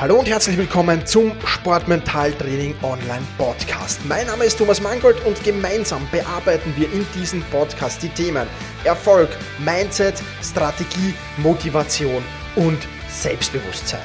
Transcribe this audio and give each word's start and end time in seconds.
Hallo 0.00 0.20
und 0.20 0.28
herzlich 0.28 0.56
willkommen 0.56 1.04
zum 1.04 1.32
Sportmentaltraining 1.44 2.76
Online 2.84 3.26
Podcast. 3.36 3.98
Mein 4.06 4.28
Name 4.28 4.44
ist 4.44 4.56
Thomas 4.56 4.80
Mangold 4.80 5.26
und 5.26 5.42
gemeinsam 5.42 6.06
bearbeiten 6.12 6.72
wir 6.76 6.86
in 6.92 7.04
diesem 7.16 7.42
Podcast 7.50 8.00
die 8.04 8.08
Themen 8.08 8.46
Erfolg, 8.84 9.28
Mindset, 9.58 10.22
Strategie, 10.40 11.14
Motivation 11.38 12.22
und 12.54 12.78
Selbstbewusstsein. 13.08 13.98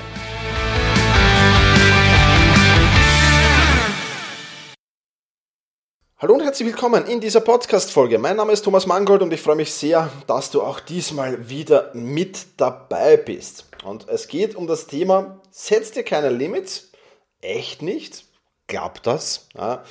Hallo 6.18 6.34
und 6.34 6.42
herzlich 6.42 6.70
willkommen 6.70 7.06
in 7.06 7.20
dieser 7.20 7.42
Podcast-Folge. 7.42 8.18
Mein 8.18 8.38
Name 8.38 8.54
ist 8.54 8.64
Thomas 8.64 8.88
Mangold 8.88 9.22
und 9.22 9.32
ich 9.32 9.42
freue 9.42 9.58
mich 9.58 9.72
sehr, 9.72 10.10
dass 10.26 10.50
du 10.50 10.64
auch 10.64 10.80
diesmal 10.80 11.50
wieder 11.50 11.92
mit 11.94 12.48
dabei 12.58 13.16
bist. 13.16 13.68
Und 13.84 14.10
es 14.10 14.28
geht 14.28 14.56
um 14.56 14.66
das 14.66 14.88
Thema, 14.88 15.40
setz 15.54 15.92
dir 15.92 16.04
keine 16.04 16.30
Limits, 16.30 16.92
echt 17.42 17.82
nicht, 17.84 18.26
klappt 18.68 19.06
das? 19.06 19.48
Ja. 19.56 19.84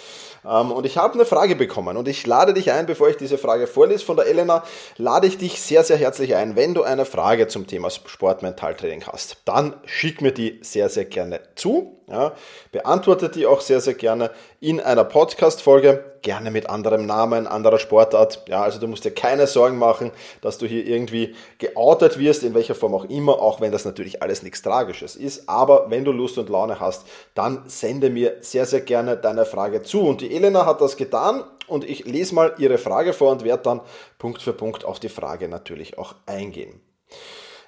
Ähm, 0.45 0.73
und 0.73 0.85
ich 0.85 0.99
habe 0.99 1.15
eine 1.15 1.25
Frage 1.25 1.55
bekommen 1.55 1.97
und 1.97 2.09
ich 2.09 2.27
lade 2.27 2.53
dich 2.53 2.73
ein, 2.73 2.87
bevor 2.87 3.09
ich 3.09 3.17
diese 3.17 3.39
Frage 3.39 3.67
vorlese 3.69 4.05
von 4.05 4.17
der 4.17 4.27
Elena, 4.27 4.65
lade 4.97 5.29
ich 5.29 5.39
dich 5.39 5.61
sehr, 5.63 5.85
sehr 5.85 5.97
herzlich 5.97 6.35
ein, 6.35 6.57
wenn 6.57 6.75
du 6.75 6.83
eine 6.83 7.05
Frage 7.05 7.47
zum 7.47 7.67
Thema 7.67 7.91
Sport-Mentaltraining 7.91 9.05
hast, 9.07 9.37
dann 9.45 9.77
schick 9.85 10.21
mir 10.21 10.33
die 10.33 10.59
sehr, 10.63 10.89
sehr 10.89 11.05
gerne 11.05 11.41
zu. 11.55 12.02
Ja. 12.13 12.35
Beantworte 12.73 13.31
die 13.31 13.47
auch 13.47 13.63
sehr, 13.63 13.81
sehr 13.81 13.95
gerne 13.95 14.31
in 14.61 14.81
einer 14.81 15.03
Podcast-Folge 15.03 16.13
gerne 16.21 16.51
mit 16.51 16.69
anderem 16.69 17.07
Namen, 17.07 17.47
anderer 17.47 17.79
Sportart. 17.79 18.45
Ja, 18.49 18.63
also 18.63 18.79
du 18.79 18.87
musst 18.87 19.07
dir 19.07 19.13
keine 19.13 19.47
Sorgen 19.47 19.79
machen, 19.79 20.11
dass 20.43 20.59
du 20.59 20.67
hier 20.67 20.87
irgendwie 20.87 21.35
geoutet 21.57 22.19
wirst, 22.19 22.43
in 22.43 22.53
welcher 22.53 22.75
Form 22.75 22.95
auch 22.95 23.07
immer, 23.07 23.41
auch 23.41 23.63
wenn 23.63 23.73
das 23.73 23.87
natürlich 23.87 24.23
alles 24.23 24.43
nichts 24.43 24.61
Tragisches 24.61 25.17
ist. 25.17 25.49
Aber 25.49 25.91
wenn 25.91 26.05
du 26.05 26.13
Lust 26.13 26.37
und 26.37 26.51
Laune 26.51 26.81
hast, 26.81 27.07
dann 27.35 27.63
sende 27.67 28.11
mir 28.11 28.37
sehr, 28.43 28.67
sehr 28.67 28.83
gerne 28.83 29.17
deine 29.17 29.47
Frage 29.47 29.83
zu. 29.83 30.03
Und 30.03 30.21
die 30.21 30.37
Elena 30.37 30.67
hat 30.67 30.83
das 30.83 30.99
getan 30.99 31.43
und 31.67 31.83
ich 31.83 32.05
lese 32.05 32.35
mal 32.35 32.55
ihre 32.59 32.77
Frage 32.77 33.15
vor 33.15 33.33
und 33.33 33.43
werde 33.43 33.63
dann 33.63 33.81
Punkt 34.19 34.43
für 34.43 34.53
Punkt 34.53 34.85
auf 34.85 35.01
die 35.01 35.09
Frage 35.09 35.49
natürlich 35.49 35.97
auch 35.97 36.15
eingehen. 36.27 36.83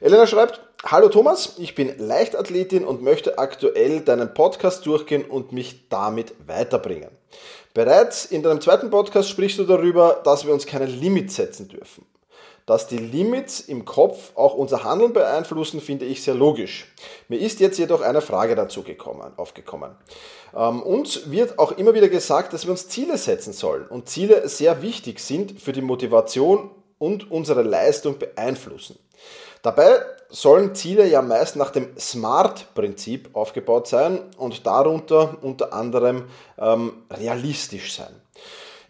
Elena 0.04 0.26
schreibt, 0.26 0.60
Hallo 0.84 1.08
Thomas, 1.08 1.54
ich 1.56 1.74
bin 1.74 1.94
Leichtathletin 1.96 2.84
und 2.84 3.00
möchte 3.00 3.38
aktuell 3.38 4.00
deinen 4.00 4.34
Podcast 4.34 4.84
durchgehen 4.84 5.24
und 5.24 5.52
mich 5.52 5.88
damit 5.88 6.34
weiterbringen. 6.46 7.08
Bereits 7.72 8.26
in 8.26 8.42
deinem 8.42 8.60
zweiten 8.60 8.90
Podcast 8.90 9.30
sprichst 9.30 9.58
du 9.58 9.64
darüber, 9.64 10.20
dass 10.22 10.44
wir 10.44 10.52
uns 10.52 10.66
keine 10.66 10.84
Limits 10.84 11.36
setzen 11.36 11.68
dürfen. 11.68 12.04
Dass 12.66 12.86
die 12.86 12.98
Limits 12.98 13.60
im 13.60 13.86
Kopf 13.86 14.32
auch 14.34 14.52
unser 14.52 14.84
Handeln 14.84 15.14
beeinflussen, 15.14 15.80
finde 15.80 16.04
ich 16.04 16.22
sehr 16.22 16.34
logisch. 16.34 16.92
Mir 17.28 17.40
ist 17.40 17.60
jetzt 17.60 17.78
jedoch 17.78 18.02
eine 18.02 18.20
Frage 18.20 18.54
dazu 18.56 18.82
gekommen, 18.82 19.32
aufgekommen. 19.38 19.92
Ähm, 20.54 20.82
uns 20.82 21.30
wird 21.30 21.58
auch 21.58 21.72
immer 21.78 21.94
wieder 21.94 22.10
gesagt, 22.10 22.52
dass 22.52 22.66
wir 22.66 22.72
uns 22.72 22.88
Ziele 22.88 23.16
setzen 23.16 23.54
sollen 23.54 23.86
und 23.86 24.10
Ziele 24.10 24.46
sehr 24.50 24.82
wichtig 24.82 25.20
sind 25.20 25.62
für 25.62 25.72
die 25.72 25.80
Motivation 25.80 26.70
und 26.98 27.30
unsere 27.30 27.62
Leistung 27.62 28.18
beeinflussen. 28.18 28.98
Dabei 29.64 30.02
sollen 30.28 30.74
Ziele 30.74 31.08
ja 31.08 31.22
meist 31.22 31.56
nach 31.56 31.70
dem 31.70 31.88
SMART-Prinzip 31.98 33.30
aufgebaut 33.32 33.88
sein 33.88 34.20
und 34.36 34.66
darunter 34.66 35.38
unter 35.40 35.72
anderem 35.72 36.26
ähm, 36.58 36.92
realistisch 37.10 37.94
sein. 37.96 38.14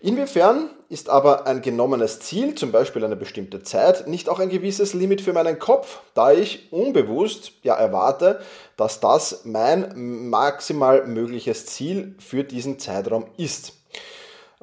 Inwiefern 0.00 0.70
ist 0.88 1.10
aber 1.10 1.46
ein 1.46 1.62
genommenes 1.62 2.18
Ziel, 2.18 2.56
zum 2.56 2.72
Beispiel 2.72 3.04
eine 3.04 3.14
bestimmte 3.14 3.62
Zeit, 3.62 4.08
nicht 4.08 4.28
auch 4.28 4.40
ein 4.40 4.48
gewisses 4.48 4.94
Limit 4.94 5.20
für 5.20 5.32
meinen 5.32 5.60
Kopf, 5.60 6.00
da 6.12 6.32
ich 6.32 6.72
unbewusst 6.72 7.52
ja 7.62 7.76
erwarte, 7.76 8.40
dass 8.76 8.98
das 8.98 9.42
mein 9.44 10.28
maximal 10.28 11.06
mögliches 11.06 11.66
Ziel 11.66 12.16
für 12.18 12.42
diesen 12.42 12.80
Zeitraum 12.80 13.26
ist? 13.36 13.74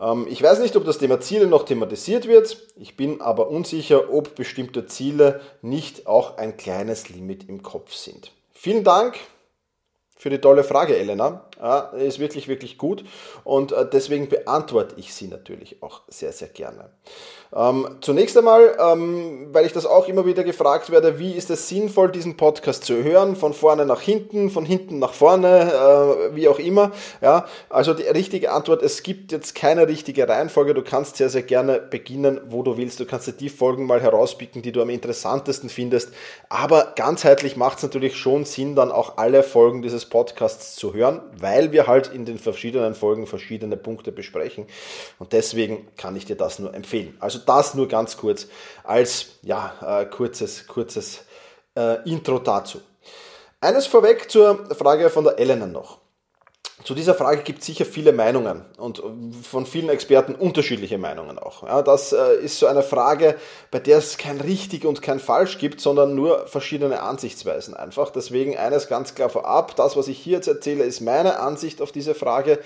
Ähm, 0.02 0.28
ich 0.30 0.42
weiß 0.42 0.60
nicht, 0.60 0.76
ob 0.76 0.86
das 0.86 0.98
Thema 0.98 1.22
Ziele 1.22 1.48
noch 1.48 1.64
thematisiert 1.64 2.28
wird. 2.28 2.58
Ich 2.76 2.98
bin 2.98 3.22
aber 3.22 3.50
unsicher, 3.50 4.12
ob 4.12 4.36
bestimmte 4.36 4.88
Ziele 4.88 5.42
nicht 5.62 6.08
auch 6.08 6.38
ein 6.38 6.58
kleines 6.58 7.10
Limit 7.10 7.48
im 7.48 7.62
Kopf 7.62 7.94
sind. 7.94 8.32
Vielen 8.52 8.84
Dank 8.84 9.16
für 10.22 10.30
die 10.30 10.38
tolle 10.38 10.64
Frage, 10.64 10.96
Elena. 10.96 11.46
Ja, 11.60 11.80
ist 11.98 12.20
wirklich, 12.20 12.48
wirklich 12.48 12.78
gut 12.78 13.04
und 13.44 13.72
äh, 13.72 13.88
deswegen 13.92 14.30
beantworte 14.30 14.96
ich 14.98 15.14
sie 15.14 15.28
natürlich 15.28 15.82
auch 15.82 16.02
sehr, 16.08 16.32
sehr 16.32 16.48
gerne. 16.48 16.90
Ähm, 17.54 17.98
zunächst 18.02 18.38
einmal, 18.38 18.78
ähm, 18.80 19.50
weil 19.52 19.66
ich 19.66 19.74
das 19.74 19.86
auch 19.86 20.08
immer 20.08 20.26
wieder 20.26 20.44
gefragt 20.44 20.90
werde, 20.90 21.20
wie 21.20 21.34
ist 21.34 21.50
es 21.50 21.68
sinnvoll, 21.68 22.12
diesen 22.12 22.38
Podcast 22.38 22.86
zu 22.86 23.04
hören, 23.04 23.36
von 23.36 23.54
vorne 23.54 23.86
nach 23.86 24.00
hinten, 24.00 24.50
von 24.50 24.66
hinten 24.66 25.00
nach 25.00 25.14
vorne, 25.14 25.72
äh, 25.72 26.36
wie 26.36 26.48
auch 26.48 26.60
immer. 26.60 26.92
Ja, 27.22 27.46
also 27.70 27.94
die 27.94 28.04
richtige 28.04 28.52
Antwort, 28.52 28.82
es 28.82 29.04
gibt 29.04 29.32
jetzt 29.32 29.54
keine 29.54 29.88
richtige 29.88 30.28
Reihenfolge, 30.28 30.74
du 30.74 30.82
kannst 30.82 31.18
sehr, 31.18 31.30
sehr 31.30 31.44
gerne 31.44 31.80
beginnen, 31.80 32.40
wo 32.48 32.64
du 32.64 32.78
willst. 32.78 33.00
Du 33.00 33.06
kannst 33.06 33.28
dir 33.28 33.34
die 33.34 33.50
Folgen 33.50 33.86
mal 33.86 34.02
herauspicken, 34.02 34.62
die 34.62 34.72
du 34.72 34.82
am 34.82 34.90
interessantesten 34.90 35.70
findest, 35.70 36.12
aber 36.48 36.94
ganzheitlich 36.96 37.58
macht 37.58 37.78
es 37.78 37.84
natürlich 37.84 38.16
schon 38.16 38.46
Sinn, 38.46 38.76
dann 38.76 38.92
auch 38.92 39.18
alle 39.18 39.44
Folgen 39.44 39.82
dieses 39.82 40.06
Podcasts 40.12 40.76
zu 40.76 40.94
hören, 40.94 41.22
weil 41.40 41.72
wir 41.72 41.88
halt 41.88 42.14
in 42.14 42.26
den 42.26 42.38
verschiedenen 42.38 42.94
Folgen 42.94 43.26
verschiedene 43.26 43.78
Punkte 43.78 44.12
besprechen. 44.12 44.68
Und 45.18 45.34
deswegen 45.34 45.88
kann 45.98 46.16
ich 46.16 46.26
dir 46.26 46.36
das 46.36 46.60
nur 46.60 46.76
empfehlen. 46.76 47.18
Also 47.20 47.40
das 47.40 47.74
nur 47.74 47.88
ganz 47.88 48.18
kurz 48.18 48.48
als 48.84 49.40
ja, 49.42 50.02
äh, 50.02 50.06
kurzes, 50.06 50.68
kurzes 50.68 51.24
äh, 51.76 52.08
Intro 52.08 52.38
dazu. 52.38 52.82
Eines 53.62 53.88
vorweg 53.88 54.30
zur 54.30 54.66
Frage 54.76 55.10
von 55.10 55.24
der 55.24 55.40
Elena 55.40 55.66
noch. 55.66 56.00
Zu 56.84 56.96
dieser 56.96 57.14
Frage 57.14 57.44
gibt 57.44 57.60
es 57.60 57.66
sicher 57.66 57.86
viele 57.86 58.12
Meinungen 58.12 58.66
und 58.78 59.04
von 59.44 59.66
vielen 59.66 59.90
Experten 59.90 60.34
unterschiedliche 60.34 60.98
Meinungen 60.98 61.38
auch. 61.38 61.64
Ja, 61.64 61.82
das 61.82 62.12
äh, 62.12 62.36
ist 62.42 62.60
so 62.60 62.66
eine 62.66 62.82
Frage, 62.82 63.36
bei 63.70 63.80
der 63.80 64.00
es 64.00 64.18
kein 64.18 64.42
richtig 64.42 64.86
und 64.86 65.02
kein 65.02 65.20
falsch 65.20 65.58
gibt, 65.60 65.82
sondern 65.82 66.16
nur 66.16 66.48
verschiedene 66.48 67.02
Ansichtsweisen 67.02 67.76
einfach. 67.76 68.10
Deswegen 68.10 68.58
eines 68.58 68.88
ganz 68.88 69.14
klar 69.16 69.30
vorab, 69.30 69.76
das, 69.76 69.96
was 69.96 70.08
ich 70.08 70.18
hier 70.18 70.38
jetzt 70.38 70.48
erzähle, 70.48 70.84
ist 70.84 71.02
meine 71.02 71.40
Ansicht 71.40 71.82
auf 71.82 71.92
diese 71.92 72.16
Frage 72.16 72.60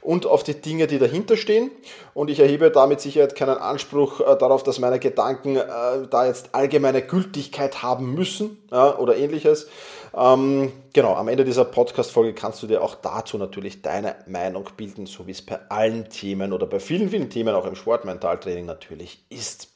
und 0.00 0.26
auf 0.26 0.44
die 0.44 0.60
Dinge, 0.60 0.86
die 0.86 0.98
dahinter 0.98 1.36
stehen. 1.36 1.70
Und 2.14 2.30
ich 2.30 2.40
erhebe 2.40 2.70
damit 2.70 3.00
Sicherheit 3.00 3.34
keinen 3.34 3.58
Anspruch 3.58 4.20
äh, 4.20 4.36
darauf, 4.38 4.62
dass 4.62 4.78
meine 4.78 4.98
Gedanken 4.98 5.56
äh, 5.56 5.62
da 6.10 6.26
jetzt 6.26 6.50
allgemeine 6.52 7.02
Gültigkeit 7.02 7.82
haben 7.82 8.14
müssen 8.14 8.58
ja, 8.70 8.96
oder 8.96 9.16
ähnliches. 9.16 9.68
Ähm, 10.16 10.72
genau, 10.92 11.14
am 11.14 11.28
Ende 11.28 11.44
dieser 11.44 11.64
Podcast-Folge 11.64 12.34
kannst 12.34 12.62
du 12.62 12.66
dir 12.66 12.82
auch 12.82 12.94
dazu 12.94 13.38
natürlich 13.38 13.82
deine 13.82 14.16
Meinung 14.26 14.68
bilden, 14.76 15.06
so 15.06 15.26
wie 15.26 15.32
es 15.32 15.44
bei 15.44 15.58
allen 15.68 16.08
Themen 16.08 16.52
oder 16.52 16.66
bei 16.66 16.80
vielen, 16.80 17.10
vielen 17.10 17.30
Themen 17.30 17.54
auch 17.54 17.66
im 17.66 17.74
Sportmentaltraining 17.74 18.66
natürlich 18.66 19.24
ist. 19.30 19.68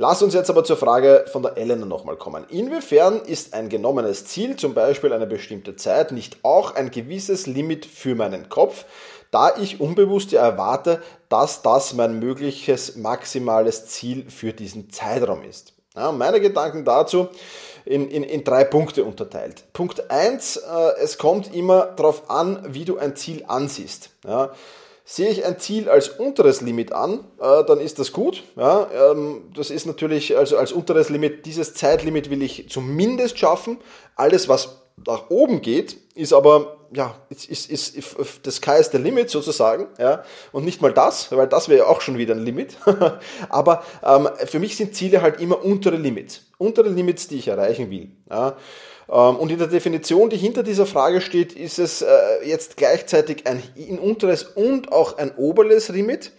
Lass 0.00 0.22
uns 0.22 0.32
jetzt 0.32 0.48
aber 0.48 0.62
zur 0.62 0.76
Frage 0.76 1.24
von 1.32 1.42
der 1.42 1.56
Elena 1.56 1.84
nochmal 1.84 2.16
kommen. 2.16 2.44
Inwiefern 2.50 3.20
ist 3.20 3.52
ein 3.52 3.68
genommenes 3.68 4.26
Ziel, 4.26 4.54
zum 4.54 4.72
Beispiel 4.72 5.12
eine 5.12 5.26
bestimmte 5.26 5.74
Zeit, 5.74 6.12
nicht 6.12 6.44
auch 6.44 6.76
ein 6.76 6.92
gewisses 6.92 7.48
Limit 7.48 7.84
für 7.84 8.14
meinen 8.14 8.48
Kopf, 8.48 8.84
da 9.32 9.56
ich 9.56 9.80
unbewusst 9.80 10.30
ja 10.30 10.42
erwarte, 10.42 11.02
dass 11.28 11.62
das 11.62 11.94
mein 11.94 12.20
mögliches 12.20 12.96
maximales 12.96 13.86
Ziel 13.86 14.30
für 14.30 14.52
diesen 14.52 14.90
Zeitraum 14.90 15.42
ist? 15.42 15.74
Ja, 15.96 16.12
meine 16.12 16.40
Gedanken 16.40 16.84
dazu 16.84 17.28
in, 17.88 18.08
in, 18.10 18.22
in 18.22 18.44
drei 18.44 18.64
Punkte 18.64 19.04
unterteilt. 19.04 19.64
Punkt 19.72 20.10
eins: 20.10 20.56
äh, 20.56 21.00
es 21.02 21.18
kommt 21.18 21.54
immer 21.54 21.86
darauf 21.86 22.30
an, 22.30 22.64
wie 22.68 22.84
du 22.84 22.98
ein 22.98 23.16
Ziel 23.16 23.44
ansiehst. 23.48 24.10
Ja. 24.26 24.52
Sehe 25.04 25.30
ich 25.30 25.46
ein 25.46 25.58
Ziel 25.58 25.88
als 25.88 26.10
unteres 26.10 26.60
Limit 26.60 26.92
an, 26.92 27.20
äh, 27.40 27.64
dann 27.64 27.80
ist 27.80 27.98
das 27.98 28.12
gut. 28.12 28.44
Ja, 28.56 28.88
ähm, 28.92 29.50
das 29.54 29.70
ist 29.70 29.86
natürlich 29.86 30.36
also 30.36 30.58
als 30.58 30.70
unteres 30.70 31.08
Limit, 31.08 31.46
dieses 31.46 31.72
Zeitlimit 31.72 32.28
will 32.28 32.42
ich 32.42 32.68
zumindest 32.68 33.38
schaffen. 33.38 33.78
Alles, 34.16 34.50
was 34.50 34.82
nach 35.06 35.30
oben 35.30 35.62
geht, 35.62 35.96
ist 36.14 36.34
aber 36.34 36.77
ja, 36.92 37.14
ist, 37.28 37.48
ist, 37.48 37.70
ist, 37.70 38.16
das 38.42 38.56
Sky 38.56 38.78
ist 38.80 38.90
der 38.90 39.00
Limit 39.00 39.30
sozusagen, 39.30 39.86
ja, 39.98 40.24
und 40.52 40.64
nicht 40.64 40.80
mal 40.80 40.92
das, 40.92 41.30
weil 41.32 41.46
das 41.46 41.68
wäre 41.68 41.80
ja 41.80 41.86
auch 41.86 42.00
schon 42.00 42.18
wieder 42.18 42.34
ein 42.34 42.44
Limit. 42.44 42.76
Aber 43.48 43.84
ähm, 44.04 44.28
für 44.46 44.58
mich 44.58 44.76
sind 44.76 44.94
Ziele 44.94 45.22
halt 45.22 45.40
immer 45.40 45.64
untere 45.64 45.96
Limits, 45.96 46.42
untere 46.56 46.88
Limits, 46.88 47.28
die 47.28 47.36
ich 47.36 47.48
erreichen 47.48 47.90
will. 47.90 48.10
Ja. 48.30 48.56
Ähm, 49.10 49.36
und 49.36 49.50
in 49.50 49.58
der 49.58 49.68
Definition, 49.68 50.30
die 50.30 50.36
hinter 50.36 50.62
dieser 50.62 50.86
Frage 50.86 51.20
steht, 51.20 51.52
ist 51.52 51.78
es 51.78 52.02
äh, 52.02 52.08
jetzt 52.44 52.76
gleichzeitig 52.76 53.46
ein 53.46 53.62
unteres 53.98 54.44
und 54.44 54.92
auch 54.92 55.18
ein 55.18 55.34
oberes 55.36 55.88
Limit. 55.88 56.32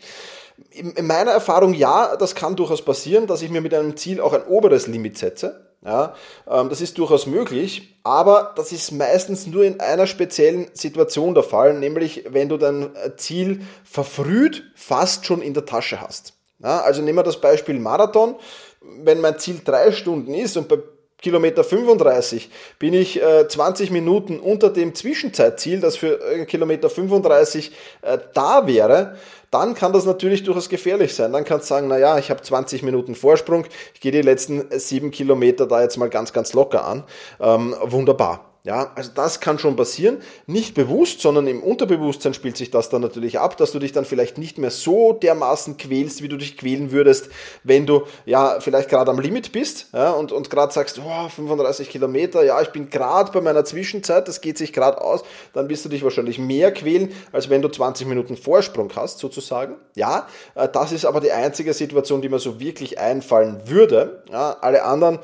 In 0.71 1.07
meiner 1.07 1.31
Erfahrung 1.31 1.73
ja, 1.73 2.15
das 2.17 2.35
kann 2.35 2.55
durchaus 2.55 2.83
passieren, 2.83 3.27
dass 3.27 3.41
ich 3.41 3.49
mir 3.49 3.61
mit 3.61 3.73
einem 3.73 3.95
Ziel 3.97 4.19
auch 4.21 4.33
ein 4.33 4.43
oberes 4.43 4.87
Limit 4.87 5.17
setze. 5.17 5.68
Ja, 5.83 6.13
ähm, 6.45 6.67
das 6.67 6.81
ist 6.81 6.97
durchaus 6.97 7.25
möglich, 7.25 7.97
aber 8.03 8.53
das 8.57 8.73
ist 8.73 8.91
meistens 8.91 9.47
nur 9.47 9.63
in 9.63 9.79
einer 9.79 10.07
speziellen 10.07 10.67
Situation 10.73 11.33
der 11.33 11.43
Fall, 11.43 11.73
nämlich 11.73 12.25
wenn 12.29 12.49
du 12.49 12.57
dein 12.57 12.93
äh, 12.95 13.15
Ziel 13.15 13.61
verfrüht 13.85 14.63
fast 14.75 15.25
schon 15.25 15.41
in 15.41 15.53
der 15.53 15.65
Tasche 15.65 16.01
hast. 16.01 16.33
Ja, 16.61 16.81
also 16.81 17.01
nehmen 17.01 17.17
wir 17.17 17.23
das 17.23 17.39
Beispiel 17.39 17.79
Marathon. 17.79 18.35
Wenn 18.81 19.21
mein 19.21 19.39
Ziel 19.39 19.61
drei 19.63 19.93
Stunden 19.93 20.33
ist 20.33 20.57
und 20.57 20.67
bei 20.67 20.79
Kilometer 21.21 21.63
35 21.65 22.49
bin 22.79 22.93
ich 22.93 23.21
äh, 23.21 23.47
20 23.47 23.91
Minuten 23.91 24.39
unter 24.39 24.69
dem 24.69 24.95
Zwischenzeitziel, 24.95 25.81
das 25.81 25.97
für 25.97 26.21
äh, 26.21 26.45
Kilometer 26.45 26.89
35 26.89 27.71
äh, 28.01 28.17
da 28.33 28.67
wäre, 28.67 29.17
dann 29.51 29.73
kann 29.73 29.93
das 29.93 30.05
natürlich 30.05 30.43
durchaus 30.43 30.69
gefährlich 30.69 31.13
sein. 31.15 31.33
Dann 31.33 31.43
kannst 31.43 31.69
du 31.69 31.73
sagen, 31.73 31.87
naja, 31.87 32.17
ich 32.17 32.29
habe 32.29 32.41
20 32.41 32.83
Minuten 32.83 33.15
Vorsprung, 33.15 33.65
ich 33.93 33.99
gehe 33.99 34.11
die 34.11 34.21
letzten 34.21 34.67
sieben 34.79 35.11
Kilometer 35.11 35.65
da 35.65 35.81
jetzt 35.81 35.97
mal 35.97 36.09
ganz, 36.09 36.33
ganz 36.33 36.53
locker 36.53 36.85
an. 36.85 37.03
Ähm, 37.39 37.75
wunderbar. 37.81 38.48
Ja, 38.63 38.91
also 38.95 39.11
das 39.15 39.39
kann 39.39 39.57
schon 39.57 39.77
passieren, 39.77 40.17
nicht 40.45 40.75
bewusst, 40.75 41.21
sondern 41.21 41.47
im 41.47 41.63
Unterbewusstsein 41.63 42.33
spielt 42.33 42.57
sich 42.57 42.69
das 42.69 42.89
dann 42.89 43.01
natürlich 43.01 43.39
ab, 43.39 43.55
dass 43.55 43.71
du 43.71 43.79
dich 43.79 43.93
dann 43.93 44.03
vielleicht 44.03 44.37
nicht 44.37 44.57
mehr 44.57 44.69
so 44.69 45.13
dermaßen 45.13 45.77
quälst, 45.77 46.21
wie 46.21 46.27
du 46.27 46.35
dich 46.35 46.57
quälen 46.57 46.91
würdest, 46.91 47.29
wenn 47.63 47.85
du 47.85 48.03
ja 48.25 48.59
vielleicht 48.59 48.89
gerade 48.89 49.11
am 49.11 49.19
Limit 49.19 49.53
bist 49.53 49.87
ja, 49.93 50.11
und, 50.11 50.33
und 50.33 50.49
gerade 50.49 50.73
sagst, 50.73 50.99
oh, 50.99 51.29
35 51.29 51.89
Kilometer, 51.89 52.43
ja, 52.43 52.61
ich 52.61 52.69
bin 52.69 52.89
gerade 52.89 53.31
bei 53.31 53.39
meiner 53.39 53.63
Zwischenzeit, 53.63 54.27
das 54.27 54.41
geht 54.41 54.57
sich 54.57 54.73
gerade 54.73 54.99
aus, 54.99 55.23
dann 55.53 55.69
wirst 55.69 55.85
du 55.85 55.89
dich 55.89 56.03
wahrscheinlich 56.03 56.37
mehr 56.37 56.73
quälen, 56.73 57.13
als 57.31 57.49
wenn 57.49 57.61
du 57.61 57.69
20 57.69 58.07
Minuten 58.07 58.35
Vorsprung 58.35 58.91
hast, 58.93 59.19
sozusagen. 59.19 59.77
Ja, 59.95 60.27
äh, 60.55 60.67
das 60.67 60.91
ist 60.91 61.05
aber 61.05 61.21
die 61.21 61.31
einzige 61.31 61.73
Situation, 61.73 62.21
die 62.21 62.27
mir 62.27 62.39
so 62.39 62.59
wirklich 62.59 62.99
einfallen 62.99 63.61
würde. 63.69 64.23
Ja, 64.29 64.57
alle 64.59 64.83
anderen 64.83 65.19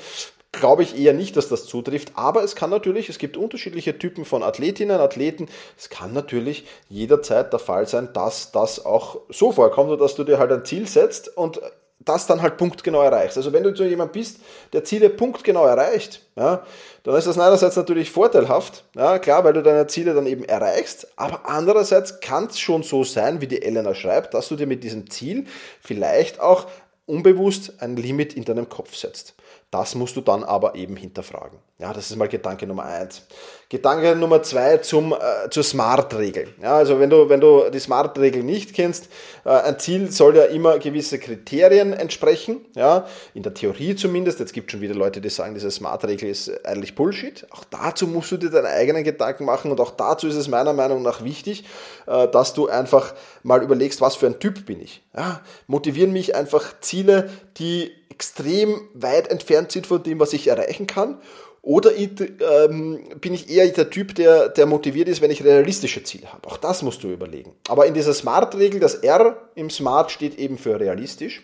glaube 0.56 0.84
ich 0.84 0.98
eher 0.98 1.14
nicht, 1.14 1.38
dass 1.38 1.50
das 1.50 1.66
zutrifft. 1.66 2.14
Aber 2.16 2.44
es 2.44 2.56
kann 2.56 2.70
natürlich, 2.70 3.10
es 3.10 3.18
gibt 3.18 3.38
unterschiedliche 3.38 3.98
Typen 3.98 4.26
von 4.26 4.44
Athletinnen, 4.44 5.00
Athleten. 5.00 5.48
Es 5.78 5.90
kann 5.90 6.14
natürlich 6.14 6.66
jederzeit 6.90 7.54
der 7.54 7.60
Fall 7.60 7.88
sein, 7.88 8.10
dass 8.14 8.52
das 8.52 8.86
auch 8.86 9.20
so 9.30 9.52
vorkommt 9.52 10.00
dass 10.00 10.16
du 10.16 10.24
dir 10.24 10.40
halt 10.40 10.52
ein 10.52 10.66
Ziel 10.66 10.88
setzt 10.88 11.38
und 11.38 11.62
das 12.00 12.28
dann 12.28 12.42
halt 12.42 12.58
punktgenau 12.58 13.02
erreichst. 13.02 13.38
Also 13.38 13.54
wenn 13.54 13.64
du 13.64 13.76
so 13.76 13.84
jemand 13.84 14.12
bist, 14.12 14.40
der 14.74 14.84
Ziele 14.84 15.10
punktgenau 15.10 15.66
erreicht, 15.66 16.22
ja, 16.36 16.64
dann 17.04 17.16
ist 17.16 17.28
das 17.28 17.40
einerseits 17.40 17.76
natürlich 17.76 18.12
vorteilhaft, 18.12 18.84
ja, 18.96 19.20
klar, 19.20 19.44
weil 19.44 19.54
du 19.54 19.64
deine 19.64 19.88
Ziele 19.88 20.14
dann 20.14 20.28
eben 20.28 20.44
erreichst, 20.44 21.08
aber 21.16 21.48
andererseits 21.48 22.20
kann 22.20 22.46
es 22.48 22.60
schon 22.60 22.84
so 22.84 23.04
sein, 23.04 23.42
wie 23.42 23.48
die 23.48 23.62
Elena 23.62 23.96
schreibt, 23.96 24.34
dass 24.34 24.50
du 24.50 24.56
dir 24.56 24.68
mit 24.68 24.84
diesem 24.84 25.10
Ziel 25.10 25.46
vielleicht 25.82 26.40
auch 26.40 26.68
unbewusst 27.06 27.74
ein 27.80 27.96
Limit 27.96 28.34
in 28.34 28.46
deinem 28.46 28.70
Kopf 28.70 28.96
setzt. 28.96 29.36
Das 29.76 29.94
musst 29.94 30.16
du 30.16 30.22
dann 30.22 30.46
aber 30.46 30.76
eben 30.76 30.96
hinterfragen. 30.96 31.60
Ja, 31.78 31.92
das 31.92 32.10
ist 32.10 32.16
mal 32.16 32.30
Gedanke 32.30 32.66
Nummer 32.66 32.86
eins. 32.86 33.24
Gedanke 33.68 34.16
Nummer 34.16 34.42
zwei 34.44 34.78
zum, 34.78 35.12
äh, 35.12 35.50
zur 35.50 35.62
Smart-Regel. 35.62 36.48
Ja, 36.62 36.78
also 36.78 37.02
wenn 37.02 37.10
du, 37.10 37.28
wenn 37.28 37.42
du 37.42 37.70
die 37.70 37.80
Smart-Regel 37.80 38.44
nicht 38.44 38.74
kennst, 38.74 39.10
äh, 39.44 39.50
ein 39.50 39.78
Ziel 39.78 40.10
soll 40.10 40.38
ja 40.38 40.44
immer 40.46 40.80
gewisse 40.80 41.20
Kriterien 41.20 41.92
entsprechen. 41.92 42.64
Ja, 42.76 43.08
in 43.34 43.44
der 43.44 43.54
Theorie 43.54 43.94
zumindest. 43.98 44.40
Jetzt 44.40 44.54
gibt 44.54 44.72
schon 44.72 44.80
wieder 44.80 44.96
Leute, 44.96 45.20
die 45.20 45.28
sagen, 45.28 45.54
diese 45.54 45.70
Smart-Regel 45.70 46.30
ist 46.30 46.66
eigentlich 46.66 46.96
Bullshit. 46.96 47.46
Auch 47.52 47.66
dazu 47.66 48.08
musst 48.08 48.32
du 48.32 48.38
dir 48.38 48.52
deine 48.52 48.70
eigenen 48.70 49.04
Gedanken 49.04 49.44
machen 49.44 49.70
und 49.70 49.82
auch 49.82 49.92
dazu 49.92 50.28
ist 50.28 50.36
es 50.36 50.48
meiner 50.48 50.72
Meinung 50.72 51.02
nach 51.02 51.26
wichtig, 51.26 51.66
äh, 52.08 52.30
dass 52.30 52.54
du 52.54 52.70
einfach 52.70 53.14
mal 53.44 53.62
überlegst, 53.62 54.00
was 54.00 54.16
für 54.16 54.28
ein 54.28 54.40
Typ 54.40 54.66
bin 54.66 54.82
ich. 54.82 55.04
Ja, 55.14 55.42
motivieren 55.68 56.14
mich 56.14 56.36
einfach 56.36 56.80
Ziele, 56.80 57.30
die 57.58 57.92
extrem 58.10 58.80
weit 58.94 59.28
entfernt 59.28 59.74
sind 59.74 59.88
von 59.88 60.02
dem, 60.02 60.22
was 60.22 60.32
ich 60.32 60.48
erreichen 60.48 60.88
kann? 60.88 61.20
Oder 61.66 61.98
ähm, 61.98 63.04
bin 63.20 63.34
ich 63.34 63.50
eher 63.50 63.68
der 63.68 63.90
Typ, 63.90 64.14
der, 64.14 64.50
der 64.50 64.68
motiviert 64.68 65.08
ist, 65.08 65.20
wenn 65.22 65.32
ich 65.32 65.44
realistische 65.44 66.04
Ziele 66.04 66.32
habe? 66.32 66.48
Auch 66.48 66.58
das 66.58 66.84
musst 66.84 67.04
du 67.04 67.10
überlegen. 67.10 67.56
Aber 67.68 67.88
in 67.88 67.96
dieser 67.96 68.14
Smart-Regel, 68.14 68.80
das 68.80 68.94
R 68.94 69.50
im 69.56 69.72
Smart 69.72 70.12
steht 70.12 70.38
eben 70.38 70.60
für 70.60 70.80
realistisch. 70.80 71.42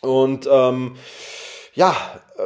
Und 0.00 0.48
ähm, 0.50 0.96
ja, 1.74 1.94
äh, 2.38 2.42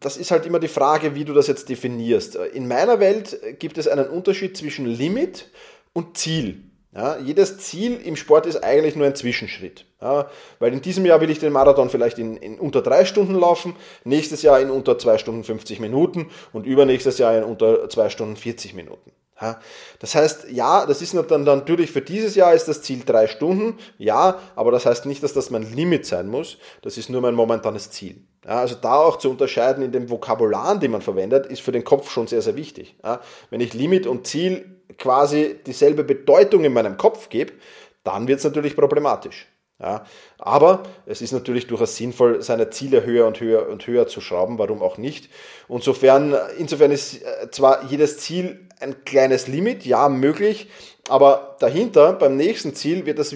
das 0.00 0.16
ist 0.16 0.32
halt 0.32 0.44
immer 0.44 0.58
die 0.58 0.66
Frage, 0.66 1.14
wie 1.14 1.24
du 1.24 1.34
das 1.34 1.46
jetzt 1.46 1.68
definierst. 1.68 2.34
In 2.34 2.66
meiner 2.66 2.98
Welt 2.98 3.38
gibt 3.60 3.78
es 3.78 3.86
einen 3.86 4.08
Unterschied 4.08 4.56
zwischen 4.56 4.86
Limit 4.86 5.50
und 5.92 6.18
Ziel. 6.18 6.64
Ja, 6.94 7.16
jedes 7.16 7.56
Ziel 7.58 7.98
im 8.04 8.16
Sport 8.16 8.44
ist 8.44 8.62
eigentlich 8.62 8.96
nur 8.96 9.06
ein 9.06 9.14
Zwischenschritt. 9.14 9.86
Ja, 10.02 10.28
weil 10.58 10.74
in 10.74 10.82
diesem 10.82 11.06
Jahr 11.06 11.22
will 11.22 11.30
ich 11.30 11.38
den 11.38 11.52
Marathon 11.52 11.88
vielleicht 11.88 12.18
in, 12.18 12.36
in 12.36 12.58
unter 12.58 12.82
drei 12.82 13.06
Stunden 13.06 13.34
laufen, 13.34 13.76
nächstes 14.04 14.42
Jahr 14.42 14.60
in 14.60 14.70
unter 14.70 14.98
zwei 14.98 15.16
Stunden 15.16 15.42
50 15.42 15.80
Minuten 15.80 16.30
und 16.52 16.66
übernächstes 16.66 17.16
Jahr 17.16 17.38
in 17.38 17.44
unter 17.44 17.88
zwei 17.88 18.10
Stunden 18.10 18.36
40 18.36 18.74
Minuten. 18.74 19.12
Ja, 19.40 19.58
das 19.98 20.14
heißt, 20.14 20.50
ja, 20.52 20.86
das 20.86 21.02
ist 21.02 21.16
dann, 21.28 21.42
natürlich 21.42 21.90
für 21.90 22.02
dieses 22.02 22.36
Jahr 22.36 22.54
ist 22.54 22.68
das 22.68 22.82
Ziel 22.82 23.02
drei 23.04 23.26
Stunden, 23.26 23.78
ja, 23.98 24.38
aber 24.54 24.70
das 24.70 24.86
heißt 24.86 25.06
nicht, 25.06 25.22
dass 25.22 25.32
das 25.32 25.50
mein 25.50 25.74
Limit 25.74 26.06
sein 26.06 26.28
muss, 26.28 26.58
das 26.82 26.96
ist 26.96 27.10
nur 27.10 27.22
mein 27.22 27.34
momentanes 27.34 27.90
Ziel. 27.90 28.22
Ja, 28.44 28.60
also 28.60 28.76
da 28.80 28.94
auch 28.94 29.18
zu 29.18 29.30
unterscheiden 29.30 29.82
in 29.82 29.90
dem 29.90 30.10
Vokabular, 30.10 30.78
den 30.78 30.92
man 30.92 31.02
verwendet, 31.02 31.46
ist 31.46 31.60
für 31.60 31.72
den 31.72 31.84
Kopf 31.84 32.10
schon 32.10 32.28
sehr, 32.28 32.42
sehr 32.42 32.54
wichtig. 32.54 32.96
Ja, 33.02 33.20
wenn 33.50 33.60
ich 33.60 33.72
Limit 33.72 34.06
und 34.06 34.26
Ziel 34.26 34.81
quasi 34.98 35.58
dieselbe 35.66 36.04
Bedeutung 36.04 36.64
in 36.64 36.72
meinem 36.72 36.96
Kopf 36.96 37.28
gebe, 37.28 37.52
dann 38.04 38.28
wird 38.28 38.38
es 38.38 38.44
natürlich 38.44 38.76
problematisch. 38.76 39.48
Ja, 39.80 40.04
aber 40.38 40.84
es 41.06 41.22
ist 41.22 41.32
natürlich 41.32 41.66
durchaus 41.66 41.96
sinnvoll, 41.96 42.40
seine 42.40 42.70
Ziele 42.70 43.04
höher 43.04 43.26
und 43.26 43.40
höher 43.40 43.68
und 43.68 43.84
höher 43.84 44.06
zu 44.06 44.20
schrauben, 44.20 44.56
warum 44.58 44.80
auch 44.80 44.96
nicht. 44.96 45.28
Und 45.66 45.82
sofern, 45.82 46.36
insofern 46.56 46.92
ist 46.92 47.20
äh, 47.20 47.50
zwar 47.50 47.84
jedes 47.90 48.18
Ziel 48.18 48.68
ein 48.78 49.04
kleines 49.04 49.48
Limit, 49.48 49.84
ja, 49.84 50.08
möglich, 50.08 50.68
aber 51.08 51.56
dahinter, 51.58 52.12
beim 52.12 52.36
nächsten 52.36 52.74
Ziel, 52.74 53.06
wird 53.06 53.18
das, 53.18 53.34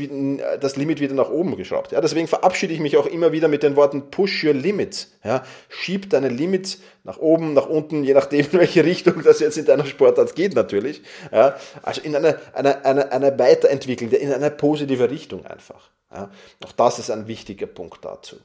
das 0.60 0.76
Limit 0.76 1.00
wieder 1.00 1.14
nach 1.14 1.30
oben 1.30 1.56
geschraubt. 1.56 1.90
Ja, 1.90 2.00
deswegen 2.00 2.28
verabschiede 2.28 2.72
ich 2.72 2.78
mich 2.78 2.96
auch 2.96 3.06
immer 3.06 3.32
wieder 3.32 3.48
mit 3.48 3.64
den 3.64 3.74
Worten 3.74 4.10
Push 4.10 4.44
your 4.44 4.54
limits. 4.54 5.10
Ja, 5.24 5.44
schieb 5.68 6.08
deine 6.10 6.28
Limits 6.28 6.78
nach 7.02 7.18
oben, 7.18 7.54
nach 7.54 7.66
unten, 7.66 8.04
je 8.04 8.14
nachdem, 8.14 8.46
in 8.52 8.58
welche 8.60 8.84
Richtung 8.84 9.22
das 9.24 9.40
jetzt 9.40 9.58
in 9.58 9.64
deiner 9.64 9.84
Sportart 9.84 10.36
geht 10.36 10.54
natürlich. 10.54 11.02
Ja, 11.32 11.56
also 11.82 12.02
in 12.02 12.14
eine, 12.14 12.38
eine, 12.52 12.84
eine, 12.84 13.10
eine 13.10 13.36
weiterentwickelnde, 13.38 14.16
in 14.16 14.32
eine 14.32 14.52
positive 14.52 15.10
Richtung 15.10 15.44
einfach. 15.44 15.90
Ja, 16.12 16.30
auch 16.64 16.72
das 16.72 17.00
ist 17.00 17.10
ein 17.10 17.26
wichtiger 17.26 17.66
Punkt 17.66 18.04
dazu. 18.04 18.36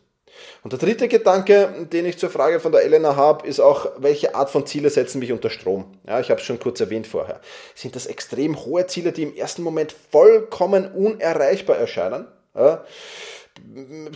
Und 0.64 0.74
der 0.74 0.80
dritte 0.80 1.08
Gedanke, 1.08 1.88
den 1.92 2.06
ich 2.06 2.18
zur 2.18 2.30
Frage 2.30 2.60
von 2.60 2.72
der 2.72 2.84
Elena 2.84 3.16
habe, 3.16 3.48
ist 3.48 3.60
auch, 3.60 3.88
welche 3.98 4.36
Art 4.36 4.50
von 4.50 4.66
Ziele 4.66 4.90
setzen 4.90 5.20
mich 5.20 5.32
unter 5.32 5.50
Strom? 5.50 5.98
Ja, 6.08 6.20
ich 6.20 6.30
habe 6.30 6.40
es 6.40 6.46
schon 6.46 6.60
kurz 6.60 6.80
erwähnt 6.80 7.08
vorher. 7.08 7.42
Sind 7.76 7.96
das 7.96 8.06
extrem 8.06 8.64
hohe 8.66 8.88
Ziele, 8.88 9.12
die 9.12 9.24
im 9.24 9.36
ersten 9.36 9.64
Moment 9.64 9.96
vollkommen 10.12 10.92
unerreichbar 10.92 11.78
erscheinen? 11.78 12.28
Ja, 12.56 12.86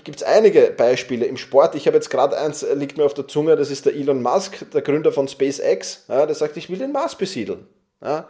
gibt 0.03 0.17
es 0.17 0.23
einige 0.23 0.71
Beispiele 0.71 1.25
im 1.25 1.37
Sport. 1.37 1.75
Ich 1.75 1.87
habe 1.87 1.97
jetzt 1.97 2.09
gerade 2.09 2.37
eins, 2.37 2.65
liegt 2.73 2.97
mir 2.97 3.05
auf 3.05 3.13
der 3.13 3.27
Zunge, 3.27 3.55
das 3.55 3.69
ist 3.69 3.85
der 3.85 3.93
Elon 3.93 4.21
Musk, 4.21 4.69
der 4.71 4.81
Gründer 4.81 5.11
von 5.11 5.27
SpaceX. 5.27 6.05
Ja, 6.07 6.25
der 6.25 6.35
sagt, 6.35 6.57
ich 6.57 6.69
will 6.69 6.77
den 6.77 6.91
Mars 6.91 7.15
besiedeln. 7.15 7.67
Ja, 8.01 8.27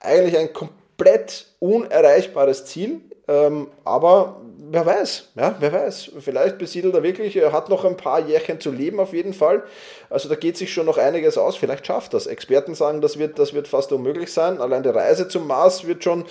eigentlich 0.00 0.38
ein 0.38 0.52
komplett 0.52 1.46
unerreichbares 1.58 2.66
Ziel, 2.66 3.00
ähm, 3.26 3.68
aber 3.84 4.40
wer 4.70 4.84
weiß, 4.84 5.30
ja, 5.36 5.56
wer 5.58 5.72
weiß. 5.72 6.12
Vielleicht 6.20 6.58
besiedelt 6.58 6.94
er 6.94 7.02
wirklich, 7.02 7.36
er 7.36 7.52
hat 7.52 7.68
noch 7.68 7.84
ein 7.84 7.96
paar 7.96 8.20
Jährchen 8.20 8.60
zu 8.60 8.70
leben 8.70 9.00
auf 9.00 9.12
jeden 9.12 9.32
Fall. 9.32 9.62
Also 10.10 10.28
da 10.28 10.34
geht 10.34 10.56
sich 10.56 10.72
schon 10.72 10.86
noch 10.86 10.98
einiges 10.98 11.38
aus. 11.38 11.56
Vielleicht 11.56 11.86
schafft 11.86 12.12
das. 12.14 12.26
Experten 12.26 12.74
sagen, 12.74 13.00
das 13.00 13.18
wird, 13.18 13.38
das 13.38 13.54
wird 13.54 13.68
fast 13.68 13.92
unmöglich 13.92 14.32
sein. 14.32 14.60
Allein 14.60 14.82
die 14.82 14.90
Reise 14.90 15.28
zum 15.28 15.46
Mars 15.46 15.86
wird 15.86 16.04
schon 16.04 16.24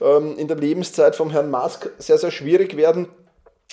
ähm, 0.00 0.36
in 0.36 0.48
der 0.48 0.56
Lebenszeit 0.56 1.14
vom 1.14 1.30
Herrn 1.30 1.50
Musk 1.50 1.90
sehr, 1.98 2.18
sehr 2.18 2.30
schwierig 2.30 2.76
werden. 2.76 3.08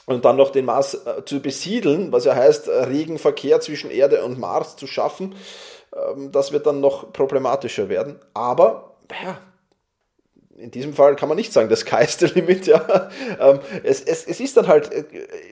Und 0.05 0.25
dann 0.25 0.37
noch 0.37 0.49
den 0.51 0.65
Mars 0.65 0.95
äh, 0.95 1.23
zu 1.25 1.39
besiedeln, 1.39 2.11
was 2.11 2.25
ja 2.25 2.35
heißt, 2.35 2.67
regen 2.67 3.19
Verkehr 3.19 3.61
zwischen 3.61 3.91
Erde 3.91 4.23
und 4.23 4.39
Mars 4.39 4.75
zu 4.75 4.87
schaffen, 4.87 5.35
ähm, 5.95 6.31
das 6.31 6.51
wird 6.51 6.65
dann 6.65 6.79
noch 6.79 7.13
problematischer 7.13 7.89
werden. 7.89 8.19
Aber 8.33 8.95
ja, 9.23 9.39
in 10.59 10.71
diesem 10.71 10.93
Fall 10.93 11.15
kann 11.15 11.29
man 11.29 11.37
nicht 11.37 11.53
sagen, 11.53 11.69
das 11.69 11.81
Sky 11.81 12.03
ist 12.03 12.19
the 12.19 12.27
limit, 12.27 12.67
ja. 12.67 13.09
Ähm, 13.39 13.59
es, 13.83 14.01
es, 14.01 14.25
es 14.25 14.39
ist 14.39 14.57
dann 14.57 14.67
halt, 14.67 14.91
äh, 14.91 15.03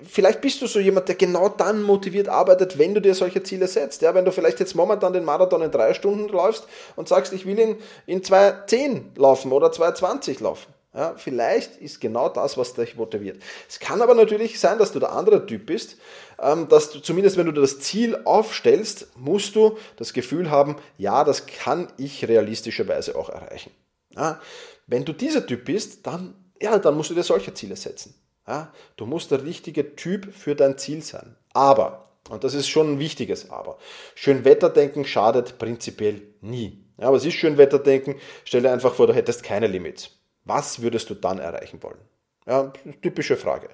vielleicht 0.07 0.41
bist 0.41 0.61
du 0.61 0.67
so 0.67 0.79
jemand, 0.79 1.07
der 1.07 1.15
genau 1.15 1.49
dann 1.49 1.81
motiviert 1.81 2.27
arbeitet, 2.27 2.77
wenn 2.77 2.93
du 2.93 3.01
dir 3.01 3.15
solche 3.15 3.41
Ziele 3.43 3.67
setzt. 3.67 4.01
Ja, 4.01 4.13
wenn 4.13 4.25
du 4.25 4.31
vielleicht 4.31 4.59
jetzt 4.59 4.75
momentan 4.75 5.13
den 5.13 5.25
Marathon 5.25 5.61
in 5.61 5.71
drei 5.71 5.93
Stunden 5.93 6.27
läufst 6.27 6.67
und 6.95 7.07
sagst, 7.07 7.33
ich 7.33 7.45
will 7.45 7.57
ihn 7.57 7.75
in 8.05 8.21
2.10 8.21 9.17
laufen 9.17 9.51
oder 9.51 9.67
2.20 9.67 10.43
laufen. 10.43 10.73
Ja, 10.93 11.13
vielleicht 11.15 11.77
ist 11.77 12.01
genau 12.01 12.27
das, 12.27 12.57
was 12.57 12.73
dich 12.73 12.95
motiviert. 12.95 13.41
Es 13.69 13.79
kann 13.79 14.01
aber 14.01 14.15
natürlich 14.15 14.59
sein, 14.59 14.79
dass 14.79 14.91
du 14.91 14.99
der 14.99 15.11
andere 15.11 15.45
Typ 15.45 15.67
bist, 15.67 15.97
ähm, 16.41 16.67
dass 16.69 16.89
du 16.89 16.99
zumindest, 16.99 17.37
wenn 17.37 17.45
du 17.45 17.51
das 17.51 17.79
Ziel 17.79 18.19
aufstellst, 18.25 19.07
musst 19.15 19.55
du 19.55 19.77
das 19.97 20.13
Gefühl 20.13 20.49
haben, 20.49 20.75
ja, 20.97 21.23
das 21.23 21.45
kann 21.45 21.87
ich 21.97 22.27
realistischerweise 22.27 23.15
auch 23.15 23.29
erreichen. 23.29 23.71
Ja, 24.17 24.41
wenn 24.87 25.05
du 25.05 25.13
dieser 25.13 25.45
Typ 25.45 25.65
bist, 25.65 26.05
dann, 26.07 26.33
ja, 26.61 26.79
dann 26.79 26.95
musst 26.97 27.11
du 27.11 27.13
dir 27.13 27.23
solche 27.23 27.53
Ziele 27.53 27.75
setzen. 27.75 28.15
Ja, 28.47 28.73
du 28.95 29.05
musst 29.05 29.31
der 29.31 29.43
richtige 29.43 29.95
Typ 29.95 30.33
für 30.33 30.55
dein 30.55 30.77
Ziel 30.77 31.01
sein. 31.03 31.35
Aber, 31.53 32.09
und 32.29 32.43
das 32.43 32.53
ist 32.53 32.67
schon 32.67 32.93
ein 32.93 32.99
wichtiges 32.99 33.49
Aber, 33.49 33.77
Schönwetterdenken 34.15 35.05
schadet 35.05 35.57
prinzipiell 35.57 36.21
nie. 36.41 36.83
Ja, 36.99 37.09
aber 37.09 37.17
ist 37.17 37.31
Schönwetterdenken, 37.33 38.15
stell 38.43 38.63
dir 38.63 38.71
einfach 38.71 38.95
vor, 38.95 39.07
du 39.07 39.13
hättest 39.13 39.43
keine 39.43 39.67
Limits. 39.67 40.11
Was 40.45 40.81
würdest 40.81 41.09
du 41.09 41.13
dann 41.13 41.39
erreichen 41.39 41.83
wollen? 41.83 41.99
Ja, 42.47 42.71
typische 43.01 43.35
Frage. 43.35 43.69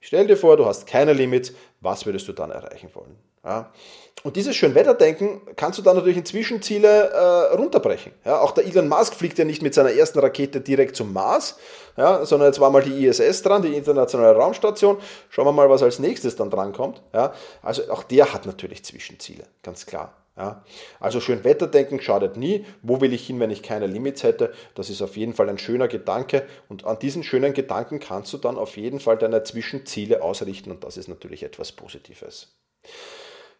Stell 0.00 0.26
dir 0.26 0.36
vor, 0.36 0.56
du 0.56 0.64
hast 0.64 0.86
keine 0.86 1.12
Limits, 1.12 1.52
was 1.80 2.06
würdest 2.06 2.28
du 2.28 2.32
dann 2.32 2.50
erreichen 2.50 2.90
wollen? 2.94 3.16
Ja. 3.44 3.70
Und 4.22 4.36
dieses 4.36 4.56
Schönwetterdenken 4.56 5.42
kannst 5.54 5.78
du 5.78 5.82
dann 5.82 5.96
natürlich 5.96 6.16
in 6.16 6.24
Zwischenziele 6.24 7.10
äh, 7.10 7.54
runterbrechen. 7.56 8.12
Ja, 8.24 8.40
auch 8.40 8.52
der 8.52 8.64
Elon 8.64 8.88
Musk 8.88 9.14
fliegt 9.14 9.38
ja 9.38 9.44
nicht 9.44 9.60
mit 9.60 9.74
seiner 9.74 9.92
ersten 9.92 10.18
Rakete 10.18 10.62
direkt 10.62 10.96
zum 10.96 11.12
Mars, 11.12 11.58
ja, 11.98 12.24
sondern 12.24 12.48
jetzt 12.48 12.58
war 12.58 12.70
mal 12.70 12.82
die 12.82 13.06
ISS 13.06 13.42
dran, 13.42 13.60
die 13.60 13.76
Internationale 13.76 14.34
Raumstation. 14.34 14.96
Schauen 15.28 15.46
wir 15.46 15.52
mal, 15.52 15.68
was 15.68 15.82
als 15.82 15.98
nächstes 15.98 16.36
dann 16.36 16.48
drankommt. 16.48 17.02
Ja, 17.12 17.34
also 17.60 17.90
auch 17.90 18.02
der 18.02 18.32
hat 18.32 18.46
natürlich 18.46 18.82
Zwischenziele, 18.82 19.44
ganz 19.62 19.84
klar. 19.84 20.14
Ja, 20.36 20.64
also 20.98 21.20
schön 21.20 21.44
Wetterdenken 21.44 22.00
schadet 22.00 22.36
nie. 22.36 22.64
Wo 22.82 23.00
will 23.00 23.12
ich 23.12 23.26
hin, 23.26 23.38
wenn 23.38 23.50
ich 23.50 23.62
keine 23.62 23.86
Limits 23.86 24.24
hätte? 24.24 24.52
Das 24.74 24.90
ist 24.90 25.00
auf 25.00 25.16
jeden 25.16 25.34
Fall 25.34 25.48
ein 25.48 25.58
schöner 25.58 25.86
Gedanke. 25.86 26.44
Und 26.68 26.86
an 26.86 26.98
diesen 26.98 27.22
schönen 27.22 27.52
Gedanken 27.52 28.00
kannst 28.00 28.32
du 28.32 28.38
dann 28.38 28.56
auf 28.56 28.76
jeden 28.76 28.98
Fall 28.98 29.16
deine 29.16 29.44
Zwischenziele 29.44 30.22
ausrichten. 30.22 30.72
Und 30.72 30.82
das 30.82 30.96
ist 30.96 31.06
natürlich 31.08 31.44
etwas 31.44 31.70
Positives. 31.70 32.48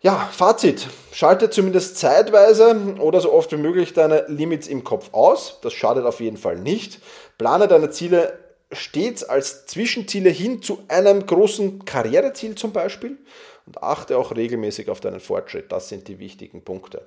Ja, 0.05 0.29
Fazit. 0.31 0.87
Schalte 1.13 1.49
zumindest 1.49 1.97
zeitweise 1.97 2.95
oder 2.99 3.23
so 3.23 3.33
oft 3.33 3.51
wie 3.53 3.57
möglich 3.57 3.95
deine 3.95 4.27
Limits 4.29 4.69
im 4.69 4.85
Kopf 4.85 5.09
aus. 5.15 5.61
Das 5.63 5.73
schadet 5.73 6.05
auf 6.05 6.21
jeden 6.21 6.37
Fall 6.37 6.59
nicht. 6.59 7.01
Plane 7.39 7.69
deine 7.69 7.89
Ziele 7.89 8.39
stets 8.71 9.25
als 9.25 9.65
Zwischenziele 9.65 10.29
hin 10.29 10.61
zu 10.61 10.83
einem 10.89 11.25
großen 11.25 11.87
Karriereziel 11.87 12.55
zum 12.55 12.75
Beispiel 12.75 13.17
und 13.65 13.83
achte 13.83 14.19
auch 14.19 14.37
regelmäßig 14.37 14.91
auf 14.91 15.01
deinen 15.01 15.21
Fortschritt. 15.21 15.73
Das 15.73 15.89
sind 15.89 16.07
die 16.07 16.19
wichtigen 16.19 16.63
Punkte. 16.63 17.07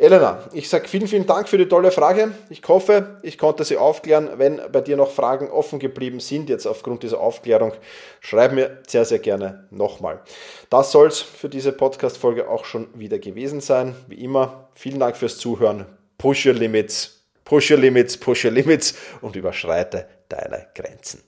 Elena, 0.00 0.44
ich 0.52 0.68
sage 0.68 0.86
vielen, 0.86 1.08
vielen 1.08 1.26
Dank 1.26 1.48
für 1.48 1.58
die 1.58 1.66
tolle 1.66 1.90
Frage. 1.90 2.30
Ich 2.50 2.62
hoffe, 2.68 3.18
ich 3.22 3.36
konnte 3.36 3.64
sie 3.64 3.76
aufklären. 3.76 4.30
Wenn 4.36 4.60
bei 4.70 4.80
dir 4.80 4.96
noch 4.96 5.10
Fragen 5.10 5.50
offen 5.50 5.80
geblieben 5.80 6.20
sind, 6.20 6.48
jetzt 6.48 6.66
aufgrund 6.66 7.02
dieser 7.02 7.18
Aufklärung, 7.18 7.72
schreib 8.20 8.52
mir 8.52 8.78
sehr, 8.86 9.04
sehr 9.04 9.18
gerne 9.18 9.66
nochmal. 9.72 10.22
Das 10.70 10.92
soll 10.92 11.08
es 11.08 11.20
für 11.20 11.48
diese 11.48 11.72
Podcast-Folge 11.72 12.48
auch 12.48 12.64
schon 12.64 12.86
wieder 12.94 13.18
gewesen 13.18 13.60
sein. 13.60 13.96
Wie 14.06 14.22
immer, 14.22 14.68
vielen 14.72 15.00
Dank 15.00 15.16
fürs 15.16 15.36
Zuhören. 15.38 15.86
Push 16.16 16.46
your 16.46 16.54
limits, 16.54 17.24
push 17.44 17.68
your 17.68 17.78
limits, 17.78 18.16
push 18.16 18.44
your 18.44 18.52
limits 18.52 18.94
und 19.20 19.34
überschreite 19.34 20.06
deine 20.28 20.68
Grenzen. 20.76 21.27